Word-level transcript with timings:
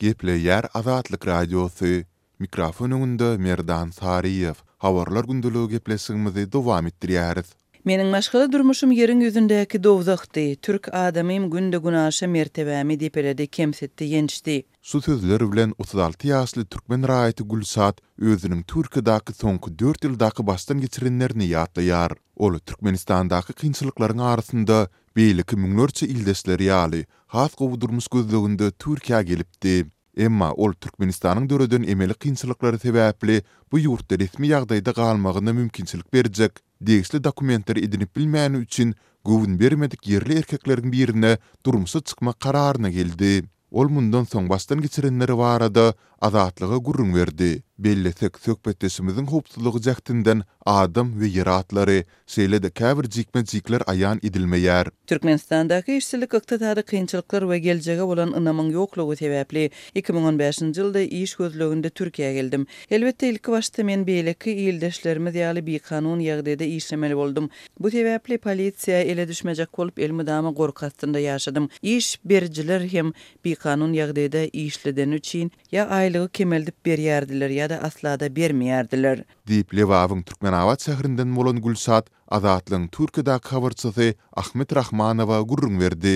Geple 0.00 0.32
yer 0.32 0.66
azatlyk 0.74 1.26
radiosu 1.26 2.02
mikrofonunda 2.38 3.38
Merdan 3.38 3.90
Sariyev. 3.90 4.54
Hawarlar 4.78 5.24
gündeligi 5.24 5.68
geplesigimizi 5.70 6.52
dowam 6.52 6.86
etdirýäris. 6.86 7.54
Mening 7.88 8.10
maşgala 8.12 8.48
durmuşum 8.52 8.92
ýerin 8.92 9.22
ýüzündäki 9.26 9.80
dowzakdy. 9.86 10.44
Türk 10.56 10.88
adamym 10.94 11.50
günde 11.50 11.78
günaşa 11.78 12.26
mertebämi 12.26 13.00
depeledi 13.00 13.46
kemsetdi 13.46 14.04
yençdi. 14.04 14.62
Şu 14.82 15.00
sözler 15.00 15.52
bilen 15.52 15.72
36 15.78 16.28
ýaşly 16.28 16.66
türkmen 16.66 17.02
raýaty 17.12 17.48
Gülsat 17.54 18.00
özüniň 18.20 18.62
türkdäki 18.64 19.32
soňky 19.40 19.78
4 19.78 20.04
ýyldaky 20.10 20.46
başdan 20.46 20.80
geçirenlerini 20.80 21.48
ýatlaýar. 21.56 22.16
Ol 22.36 22.58
Türkmenistandaky 22.66 23.52
kynçylyklaryň 23.52 24.20
arasynda 24.32 24.88
Beýleki 25.16 25.56
müňlerçe 25.56 26.06
ildesler 26.12 26.60
ýaly, 26.64 27.06
has 27.34 27.54
gowudurmuş 27.54 28.08
gözlegünde 28.08 28.66
Türkiýa 28.84 29.22
gelipdi. 29.24 29.86
Emma 30.16 30.52
ol 30.52 30.72
Türkmenistanyň 30.80 31.48
döreden 31.50 31.82
emeli 31.92 32.14
kynçylyklary 32.24 32.76
sebäpli 32.82 33.38
bu 33.72 33.78
ýurtda 33.80 34.18
resmi 34.24 34.50
ýagdaýda 34.52 34.92
galmagyna 34.98 35.52
mümkinçilik 35.56 36.12
berjek. 36.12 36.60
Degisli 36.82 37.24
dokumentleri 37.24 37.84
edinip 37.84 38.16
bilmäni 38.16 38.56
üçin 38.66 38.94
gowun 39.24 39.58
bermedik 39.60 40.06
yerli 40.06 40.38
erkekleriň 40.38 40.92
birine 40.92 41.38
durmuşa 41.66 42.00
çykma 42.00 42.32
kararyna 42.32 42.90
geldi. 42.90 43.32
ol 43.70 43.88
mundan 43.88 44.24
soň 44.24 44.48
bastan 44.50 44.80
geçirenleri 44.82 45.36
barada 45.38 45.94
azatlygy 46.20 46.76
gurrun 46.76 47.14
berdi. 47.14 47.62
Belli 47.78 48.12
tek 48.12 48.34
söhbetdesimiziň 48.38 49.26
hopsulygy 49.26 49.80
jaktyndan 49.84 50.42
adam 50.66 51.10
we 51.20 51.26
yaratlary 51.38 52.04
seýlede 52.26 52.70
käbir 52.70 53.04
jikme 53.10 53.42
jikler 53.44 53.82
aýan 53.86 54.18
edilmeýär. 54.28 54.88
Türkmenistandaky 55.06 55.96
işçilik 55.96 56.32
ykdysady 56.34 56.82
kynçylyklar 56.82 57.42
we 57.50 57.58
geljege 57.58 58.06
bolan 58.12 58.32
ynamyň 58.40 58.70
ýokligi 58.78 59.16
sebäpli 59.20 59.64
2015-nji 59.94 60.80
ýylda 60.82 61.00
iş 61.04 61.34
gözlegünde 61.34 61.88
Türkiýe 61.90 62.32
geldim. 62.34 62.66
Elbetde 62.90 63.28
ilki 63.28 63.50
başda 63.52 63.84
men 63.84 64.06
beýleki 64.06 64.56
ýyldaşlarymy 64.64 65.30
ýaly 65.44 65.66
bir 65.66 65.78
kanun 65.78 66.20
ýagdaýda 66.20 66.64
işlemeli 66.64 67.16
boldum. 67.16 67.50
Bu 67.80 67.88
sebäpli 67.90 68.38
polisiýa 68.40 69.02
ele 69.04 69.28
düşmejek 69.28 69.76
bolup 69.78 69.98
elmi 69.98 70.26
dama 70.26 70.50
gorkatynda 70.50 71.20
ýaşadym. 71.20 71.68
İş 71.82 72.20
berjiler 72.24 72.80
hem 72.80 73.12
bir 73.44 73.55
kanun 73.62 73.92
ýagdaýda 73.96 74.40
işleden 74.64 75.10
üçin 75.18 75.50
ya 75.74 75.84
aýlygy 75.98 76.28
kemeldip 76.38 76.76
berýärdiler 76.86 77.50
ya 77.56 77.68
da 77.70 77.76
aslada 77.88 78.26
bermeýärdiler. 78.38 79.22
Diýip 79.48 79.70
Türkmen 79.72 80.22
Türkmenawat 80.22 80.80
şäherinden 80.88 81.28
Molon 81.38 81.60
Gülsat 81.66 82.10
Azatlygyň 82.30 82.88
Türkiýede 82.90 83.40
kawrçysy 83.40 84.10
Ahmet 84.36 84.76
Rahmanowa 84.76 85.40
gurrun 85.40 85.80
berdi. 85.80 86.14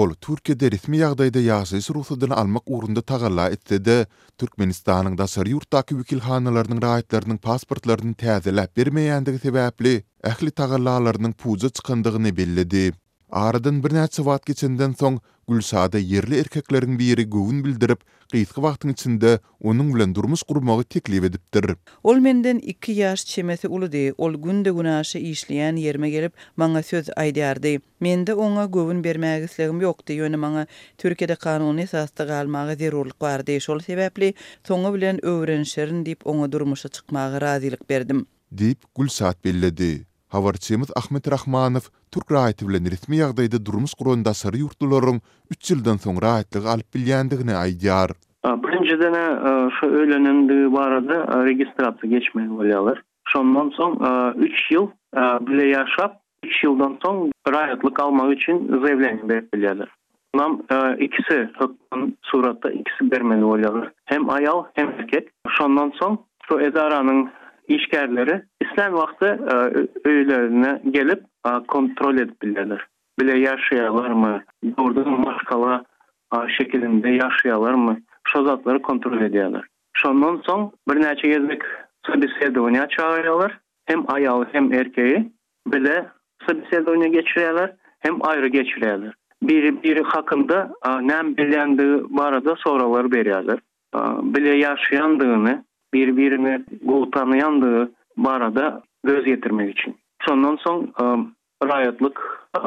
Ol 0.00 0.10
Türkiýede 0.26 0.72
resmi 0.72 0.98
ýagdaýda 0.98 1.38
ýazy 1.46 1.80
surusudyn 1.80 2.30
almak 2.30 2.66
urunda 2.70 3.02
tagalla 3.02 3.48
etdi 3.50 3.78
de 3.84 3.98
Türkmenistanyň 4.38 5.18
daşary 5.18 5.54
ýurtdaky 5.54 6.00
wekilhanalarynyň 6.00 6.80
raýatlarynyň 6.86 7.38
pasportlaryny 7.48 8.14
täzeläp 8.24 8.74
bermeýändigi 8.76 9.38
sebäpli 9.46 9.94
ähli 10.32 10.50
tagallalarynyň 10.50 11.32
puza 11.44 11.70
çykandygyny 11.70 12.34
bildirdi. 12.36 12.84
Aradan 13.34 13.78
bir 13.84 13.90
nəsi 13.96 14.22
vaat 14.26 14.44
geçenden 14.48 14.92
soň 14.98 15.14
Gülsada 15.50 15.98
yerli 16.10 16.36
erkeklerin 16.42 16.92
biri 16.98 17.24
gövün 17.36 17.64
bildirib, 17.64 18.04
qiyitqı 18.34 18.62
vaqtın 18.66 18.92
içində 18.94 19.32
onun 19.70 19.88
bilən 19.94 20.12
durmuş 20.18 20.44
qurmağı 20.52 20.84
teklif 20.96 21.26
edibdir. 21.28 21.66
Ol 22.10 22.20
mendən 22.26 22.60
2 22.74 22.94
yaş 23.00 23.24
çeməsi 23.32 23.70
ulu 23.78 23.88
de, 23.96 24.04
ol 24.26 24.38
gün 24.46 24.62
də 24.62 24.70
günaşı 24.78 25.18
işləyən 25.32 25.82
yermə 25.86 26.12
gəlib, 26.14 26.32
söz 26.92 27.10
aydyardı. 27.24 27.74
Men 28.08 28.22
də 28.30 28.38
ona 28.46 28.66
gövün 28.78 29.02
berməyə 29.08 29.42
gəsləyim 29.48 29.82
yoxdur, 29.88 30.14
yönə 30.20 30.36
mana 30.46 30.64
Türkiyədə 31.02 31.36
qanuni 31.46 31.88
sasta 31.96 32.26
qalmağa 32.30 32.78
zərurluq 32.84 33.18
var 33.28 33.42
de, 33.50 33.58
şol 33.68 33.80
səbəbli 33.88 34.30
soňa 34.70 34.94
bilən 34.98 35.18
öwrenşərin 35.34 36.06
dip 36.06 36.22
ona 36.34 36.52
durmuşa 36.54 36.88
çıxmağa 36.88 37.32
razilik 37.48 37.84
berdim. 37.90 38.26
Dip 38.62 38.92
Gülsat 38.94 39.42
bellədi. 39.44 39.92
Havarçymyz 40.34 40.90
Ahmet 41.00 41.24
Rahmanow 41.32 41.86
Türk 42.14 42.26
raýaty 42.34 42.64
bilen 42.68 42.84
ritmi 42.92 43.16
ýagdaýda 43.22 43.58
durmuş 43.66 43.92
gurunda 44.00 44.32
sary 44.34 44.58
ýurtlaryň 44.64 45.20
3 45.54 45.70
ýyldan 45.74 46.00
soň 46.04 46.16
raýatlygy 46.24 46.68
alyp 46.72 46.88
bilýändigini 46.96 47.54
aýdýar. 47.64 48.10
Birinjiden 48.64 49.14
e, 49.18 49.22
şu 49.76 49.86
öýlenendigi 50.00 50.66
barada 50.76 51.18
e, 51.34 51.36
registrasiýa 51.50 52.10
geçmeli 52.16 52.50
bolýar. 52.58 52.98
Şondan 53.32 53.68
soň 53.78 53.92
3 54.46 54.50
e, 54.50 54.50
ýyl 54.74 54.90
bile 55.46 55.62
ýaşap 55.70 56.18
3 56.48 56.64
ýyldan 56.66 56.98
soň 57.06 57.30
raýatly 57.58 57.92
almak 58.06 58.28
üçin 58.36 58.58
zewlenýe 58.84 59.38
bilýärler. 59.54 59.90
Bunam 60.34 60.52
ikisi 61.08 61.36
hukukyň 61.60 62.02
suratda 62.30 62.74
ikisi 62.80 63.10
bermeli 63.14 63.46
bolýar. 63.52 63.90
Hem 64.10 64.26
aýal 64.38 64.66
hem 64.74 64.90
erkek. 64.98 65.30
Şondan 65.58 65.94
soň 66.02 66.12
şu 66.48 66.54
edaranyň 66.70 67.26
işgərləri 67.72 68.34
İslam 68.64 68.96
vaxtı 68.98 69.28
e, 69.52 69.56
öylərinə 70.10 70.72
gəlib 70.94 71.22
e, 71.50 71.52
kontrol 71.74 72.18
edib 72.24 72.36
bilərlər. 72.44 72.82
Bilə 73.20 73.36
yaşayalar 73.40 74.10
mı? 74.24 74.32
Oradan 74.84 75.16
maskala 75.24 75.76
e, 76.36 76.40
şəkilində 76.58 77.14
yaşayalar 77.16 77.78
mı? 77.86 77.96
Şozatları 78.32 78.82
kontrol 78.82 79.20
edəyələr. 79.28 79.64
Şondan 80.02 80.40
son 80.46 80.68
bir 80.90 81.00
nəçə 81.04 81.30
gezmək 81.32 81.64
sabisedovunə 82.08 82.88
çağırıyorlar. 82.96 83.56
Hem 83.88 84.04
ayalı 84.16 84.48
hem 84.52 84.72
erkeği 84.72 85.20
bilə 85.74 86.00
sabisedovunə 86.46 87.12
geçirəyələr. 87.14 87.70
Hem 88.04 88.18
ayrı 88.28 88.50
geçirəyələr. 88.58 89.12
Biri 89.48 89.70
biri 89.84 90.02
haqında 90.12 90.62
nəm 91.08 91.34
biləndiyi 91.38 92.02
barada 92.18 92.54
soruları 92.64 93.10
beriyalar. 93.12 93.60
Bilə 94.34 94.52
yaşayandığını, 94.58 95.56
bir-birini 95.94 96.64
gowtanyandy 96.88 97.90
barada 98.16 98.82
göz 99.06 99.24
getirmek 99.24 99.78
için. 99.78 99.96
Sondan 100.28 100.56
soň 100.56 100.78
e, 100.82 101.04
rayatlık 101.72 102.18
e, 102.56 102.58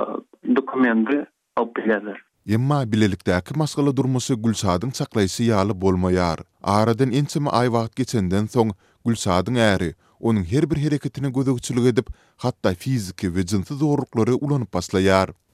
dokumenty 0.56 1.18
alp 1.58 1.76
bilýärler. 1.78 2.18
Emma 2.50 2.84
bilelikdäki 2.92 3.58
masgala 3.58 3.98
durmusy 3.98 4.34
Gülsadyň 4.34 4.92
saklaýsy 5.02 5.42
ýaly 5.52 5.76
bolmaýar. 5.84 6.40
Aradan 6.64 7.12
ensemi 7.12 7.50
ay 7.50 7.66
wagt 7.68 7.96
geçenden 7.96 8.46
soň 8.56 8.72
gülsadın 9.06 9.56
äri 9.56 9.92
onuň 10.20 10.44
her 10.54 10.70
bir 10.70 10.78
hereketini 10.78 11.34
gözegçilik 11.34 11.86
edip, 11.92 12.08
hatta 12.38 12.70
fiziki 12.74 13.28
we 13.28 13.42
jinsi 13.48 13.74
zorluklary 13.74 14.36
ulanyp 14.42 14.72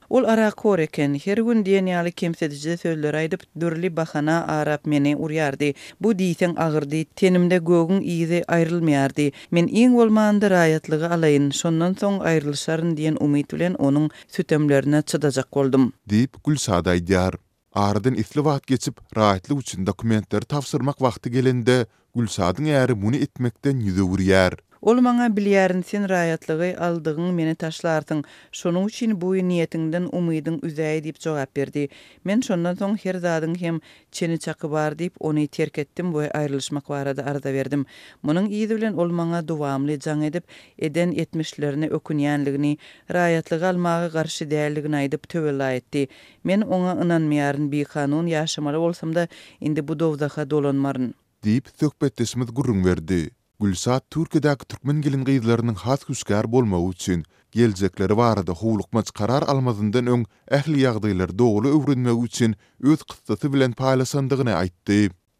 Ol 0.09 0.25
ara 0.25 0.51
koreken 0.51 1.13
her 1.23 1.37
gün 1.37 1.65
deniali 1.65 2.11
kemsedici 2.11 2.77
sözler 2.77 3.13
aydıp 3.13 3.41
dörli 3.61 3.97
baxana 3.97 4.47
arap 4.47 4.85
meni 4.85 5.15
uryardı. 5.15 5.71
Bu 6.01 6.19
diysen 6.19 6.55
ağırdi 6.57 7.05
tenimde 7.05 7.57
gogun 7.57 8.01
iyide 8.01 8.43
ayrılmayardı. 8.47 9.29
Men 9.51 9.67
en 9.67 9.91
olmağında 9.93 10.49
rayatlıgı 10.49 11.09
alayın, 11.11 11.51
sonnan 11.51 11.93
son 11.93 12.19
ayrılışarın 12.19 12.97
diyen 12.97 13.17
umit 13.19 13.53
ulen 13.53 13.73
onun 13.73 14.09
sütemlerine 14.27 15.01
çıdacak 15.01 15.57
oldum. 15.57 15.93
Deyip 16.09 16.35
gül 16.45 16.55
saaday 16.55 17.07
diyar. 17.07 17.33
Ağrıdan 17.73 18.13
etli 18.15 18.45
vaat 18.45 18.67
geçip, 18.67 19.17
rayatlı 19.17 19.55
uçin 19.55 19.85
dokumentler 19.85 20.41
tafsırmak 20.41 21.01
vaxtı 21.01 21.29
gelin 21.29 21.65
de, 21.65 21.85
gülsadın 22.15 22.65
eğri 22.65 22.93
muni 22.93 23.15
etmekten 23.17 23.77
yüzü 23.79 24.03
vuryar. 24.03 24.53
Ol 24.83 24.99
maňa 24.99 25.29
bilýärin 25.31 25.79
sen 25.87 26.03
raýatlygy 26.11 26.73
aldygyň 26.85 27.27
meni 27.37 27.53
taşlardyň. 27.55 28.21
Şonuň 28.61 28.87
üçin 28.89 29.13
bu 29.21 29.29
niýetiňden 29.49 30.09
umydyň 30.19 30.57
üzäi 30.69 30.97
diýip 31.05 31.21
jogap 31.25 31.53
berdi. 31.55 31.83
Men 32.27 32.41
şondan 32.47 32.75
soň 32.81 32.97
Herzadyň 33.03 33.53
hem 33.61 33.77
çeni 34.11 34.35
çaqy 34.45 34.67
bar 34.73 34.97
diýip 34.99 35.15
ony 35.29 35.45
terk 35.47 35.77
etdim 35.83 36.11
we 36.17 36.25
aýrylyşmak 36.41 36.89
barada 36.91 37.23
arda 37.31 37.53
berdim. 37.55 37.85
Munyň 38.27 38.49
ýygy 38.59 38.75
bilen 38.81 38.99
ol 39.05 39.15
maňa 39.21 39.39
dowamly 39.53 39.95
jaň 40.07 40.25
edip, 40.33 40.43
eden 40.89 41.13
etmişlerini 41.25 41.87
ökünýänligini, 41.87 42.75
raýatlyg 43.19 43.63
almagy 43.71 44.09
garşy 44.17 44.49
däldigini 44.51 44.99
aýdyp 45.05 45.29
töwelä 45.35 45.69
etdi. 45.79 46.09
Men 46.43 46.67
oňa 46.67 46.97
inanmaýaryn 47.05 47.71
bir 47.71 47.85
kanun 47.95 48.27
ýaşamaly 48.35 48.79
bolsam-da, 48.83 49.27
indi 49.61 49.87
bu 49.87 49.95
dowdaha 50.03 50.49
dolanmaryn. 50.49 51.13
diýip 51.43 51.71
tök 51.77 51.95
bettesimiz 52.01 52.47
verdi. 52.85 53.29
Gülsat 53.63 54.09
Türkiye'deki 54.11 54.67
Türkmen 54.67 55.01
gelin 55.01 55.23
gıydlarının 55.25 55.73
has 55.73 56.05
küskar 56.05 56.51
bolma 56.51 56.89
üçün 56.89 57.23
gelecekleri 57.51 58.17
varada 58.17 58.51
huluqmaç 58.51 59.11
karar 59.11 59.43
almazından 59.47 60.07
ön 60.07 60.25
ehli 60.51 60.79
yağdaylar 60.79 61.39
doğulu 61.39 61.67
övrünme 61.67 62.09
üçün 62.23 62.55
öz 62.83 63.03
kıstası 63.03 63.53
bilen 63.53 63.71
paylaşandığını 63.71 64.53
aytdı. 64.53 64.95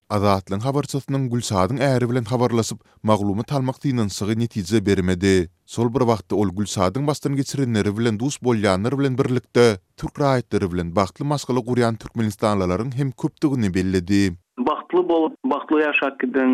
Azatlan 0.10 0.60
havarçasının 0.60 1.30
Gülsat'ın 1.30 1.78
əri 1.78 2.10
bilen 2.10 2.24
havarlasıp 2.24 2.80
mağlumu 3.04 3.44
talmaq 3.44 3.78
dinan 3.84 4.08
sığı 4.08 4.40
netice 4.40 4.86
bermedi. 4.86 5.50
Sol 5.66 5.94
bir 5.94 6.02
vaxtı 6.02 6.36
ol 6.36 6.50
Gülsat'ın 6.58 7.08
bastan 7.08 7.36
geçirinleri 7.36 7.98
bilen 7.98 8.20
dus 8.20 8.44
bolyanlar 8.44 9.00
bilen 9.00 9.18
birlikte 9.18 9.78
Türk 9.98 10.20
rayetleri 10.22 10.72
bilen 10.72 10.96
baxtlı 10.96 11.26
maskalı 11.26 11.66
kuryan 11.66 11.96
Türkmenistanlıların 11.96 12.98
hem 12.98 13.12
köptüğünü 13.12 13.74
belledi. 13.74 14.38
Baxtlı 14.60 15.10
bolup, 15.10 15.38
baxtlı 15.46 15.82
yaşak 15.82 16.20
giden 16.20 16.52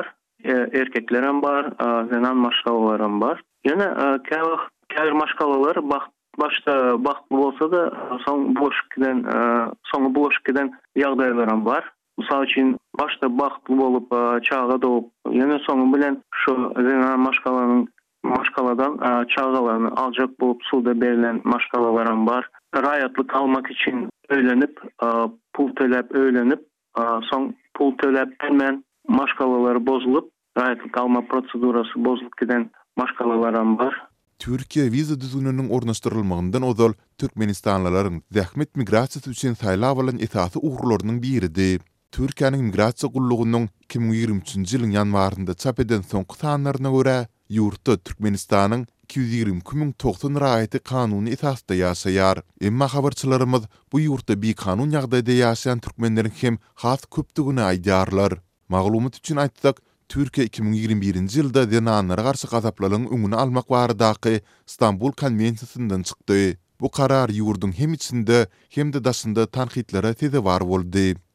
e, 0.00 0.06
E, 0.44 0.52
erkeklerem 0.52 1.42
bar, 1.42 1.64
e, 1.64 2.08
zenan 2.08 2.36
maşgalalarım 2.36 3.20
bar. 3.20 3.40
Yine 3.66 3.82
e, 3.82 4.18
kair 4.96 5.12
maşgalalar 5.12 5.76
başta 6.38 7.04
bak 7.04 7.16
olsa 7.30 7.72
da 7.72 7.92
son 8.26 8.56
boşkiden 8.56 9.24
son 9.82 10.14
bar. 11.68 11.92
Misal 12.18 12.44
için 12.44 12.76
başta 13.00 13.38
baktlı 13.38 13.84
olup 13.84 14.10
çağda 14.44 14.82
da 14.82 15.58
sonu 15.58 15.94
bilen 15.94 16.22
şu 16.34 16.72
zenan 16.76 17.20
maşgalanın 17.20 17.88
maşgaladan 18.22 19.24
çağdalarını 19.26 19.88
alacak 19.96 20.40
bulup 20.40 20.62
suda 20.64 21.00
belirlen 21.00 21.40
maşgalalarım 21.44 22.26
bar. 22.26 22.50
Rayatlı 22.82 23.26
kalmak 23.26 23.70
için 23.70 24.08
öğlenip 24.28 24.80
pul 25.52 25.72
tölep 25.76 26.14
öğlenip 26.16 26.60
son 27.22 27.54
pul 27.74 27.98
tölep 27.98 28.28
hemen 28.38 28.84
maşkalalar 29.08 29.86
bozulup, 29.86 30.30
rahat 30.58 30.92
kalma 30.92 31.26
prosedurası 31.28 32.04
bozulup 32.04 32.32
giden 32.40 32.70
maşkalalar 32.96 33.54
bar. 33.54 33.84
var. 33.86 33.94
Türkiye 34.38 34.92
vize 34.92 35.20
düzgününün 35.20 35.68
ornaştırılmağından 35.68 36.62
odol 36.62 36.92
Türkmenistanlıların 37.18 38.22
zahmet 38.30 38.76
migrasiyası 38.76 39.30
üçün 39.30 39.54
saylavalan 39.54 40.18
etatı 40.18 40.58
uğurlarının 40.58 41.22
biridi. 41.22 41.78
Türkiye'nin 42.12 42.64
migrasiyası 42.64 43.12
kulluğunun 43.18 43.68
2023. 43.82 44.72
yılın 44.72 44.90
yanvarında 44.90 45.54
çap 45.54 45.80
eden 45.80 46.00
son 46.00 46.24
kutanlarına 46.24 46.90
göre 46.90 47.28
yurtta 47.48 47.96
Türkmenistan'ın 47.96 48.86
220 49.02 49.60
kümün 49.60 49.92
toktun 49.92 50.34
kanuni 50.84 51.30
etasda 51.30 51.74
yaşayar. 51.74 52.38
Emma 52.60 52.86
khabarçılarımız 52.88 53.64
bu 53.92 54.00
yurtta 54.00 54.42
bir 54.42 54.54
kanun 54.54 54.90
yağda 54.90 55.16
edeyi 55.16 55.38
yaşayan 55.38 55.78
Türkmenlerin 55.78 56.32
hem 56.40 56.58
hath 56.74 57.04
kubtuguna 57.10 57.62
aydiyarlar. 57.64 58.32
Maglumat 58.72 59.14
üçin 59.18 59.38
aýtdyk, 59.42 59.78
Türkiýe 60.14 60.44
2021-nji 60.48 61.38
ýylda 61.42 61.62
denanlara 61.70 62.24
garşy 62.26 62.50
gazaplalygyň 62.50 63.06
öňüni 63.16 63.38
almak 63.44 63.70
wara 63.72 63.96
daky 64.02 64.34
Istanbul 64.68 65.14
konwensiýasyndan 65.22 66.02
çykdy. 66.10 66.40
Bu 66.80 66.90
karar 67.00 67.32
ýurdun 67.38 67.72
hem 67.78 67.94
içinde 67.96 68.42
hem 68.76 68.92
de 68.92 69.04
daşynda 69.04 69.46
tanhitlere 69.58 70.12
täze 70.24 70.44
boldy. 70.50 71.27